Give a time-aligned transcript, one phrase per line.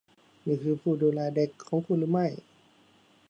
[0.45, 2.27] นี่คือผู้ดูแลเด็กของคุณหรือไม่?